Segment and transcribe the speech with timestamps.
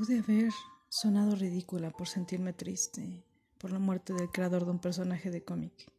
[0.00, 0.50] Pude haber
[0.88, 3.22] sonado ridícula por sentirme triste
[3.58, 5.92] por la muerte del creador de un personaje de cómic.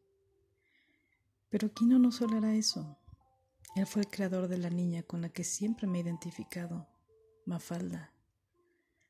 [1.51, 2.97] Pero Kino no solo era eso.
[3.75, 6.87] Él fue el creador de la niña con la que siempre me he identificado,
[7.45, 8.11] Mafalda.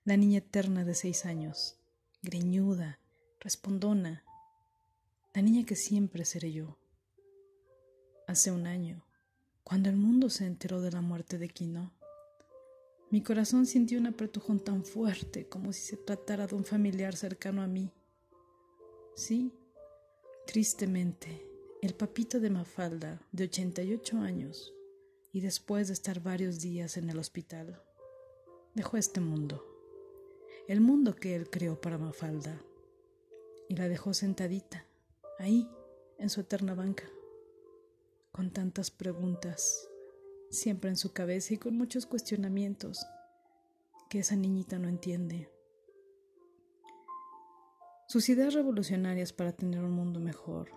[0.03, 1.77] La niña eterna de seis años,
[2.21, 2.99] greñuda,
[3.39, 4.25] respondona.
[5.33, 6.77] La niña que siempre seré yo.
[8.27, 9.05] Hace un año,
[9.63, 11.93] cuando el mundo se enteró de la muerte de Kino,
[13.11, 17.61] mi corazón sintió un apretujón tan fuerte como si se tratara de un familiar cercano
[17.61, 17.91] a mí.
[19.15, 19.51] Sí,
[20.47, 21.45] tristemente,
[21.81, 24.73] el papito de Mafalda, de 88 años,
[25.33, 27.83] y después de estar varios días en el hospital,
[28.75, 29.65] dejó este mundo,
[30.69, 32.63] el mundo que él creó para Mafalda,
[33.67, 34.85] y la dejó sentadita,
[35.37, 35.69] ahí,
[36.17, 37.09] en su eterna banca,
[38.31, 39.90] con tantas preguntas
[40.51, 43.07] siempre en su cabeza y con muchos cuestionamientos
[44.09, 45.49] que esa niñita no entiende.
[48.07, 50.71] Sus ideas revolucionarias para tener un mundo mejor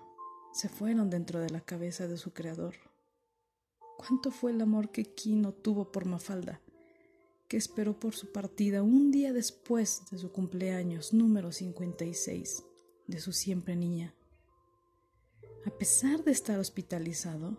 [0.52, 2.76] se fueron dentro de la cabeza de su creador.
[3.98, 6.60] ¿Cuánto fue el amor que Kino tuvo por Mafalda,
[7.48, 12.62] que esperó por su partida un día después de su cumpleaños número 56
[13.08, 14.14] de su siempre niña?
[15.66, 17.58] A pesar de estar hospitalizado,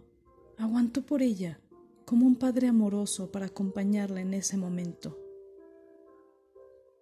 [0.58, 1.60] aguantó por ella
[2.06, 5.18] como un padre amoroso para acompañarla en ese momento.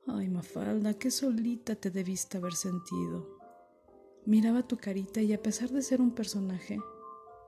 [0.08, 3.38] Ay, Mafalda, qué solita te debiste haber sentido.
[4.26, 6.80] Miraba tu carita y a pesar de ser un personaje,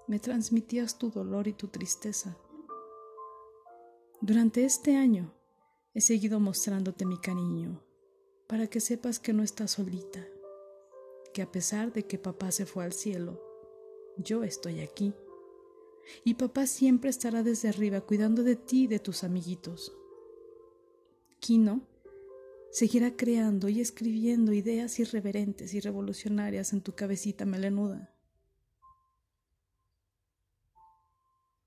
[0.07, 2.37] me transmitías tu dolor y tu tristeza.
[4.21, 5.33] Durante este año
[5.93, 7.81] he seguido mostrándote mi cariño
[8.47, 10.25] para que sepas que no estás solita,
[11.33, 13.41] que a pesar de que papá se fue al cielo,
[14.17, 15.13] yo estoy aquí
[16.23, 19.93] y papá siempre estará desde arriba cuidando de ti y de tus amiguitos.
[21.39, 21.81] Kino
[22.71, 28.13] seguirá creando y escribiendo ideas irreverentes y revolucionarias en tu cabecita melenuda.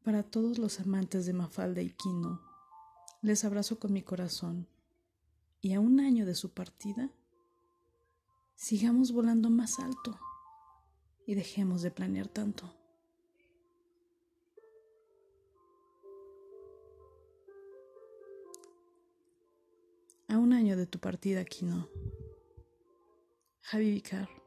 [0.02, 2.40] Para todos los amantes de Mafalda y Kino,
[3.22, 4.66] les abrazo con mi corazón
[5.60, 7.10] y a un año de su partida,
[8.54, 10.18] sigamos volando más alto
[11.26, 12.74] y dejemos de planear tanto.
[20.38, 21.88] Un año de tu partida, Kino.
[23.62, 24.37] Javi Vicar.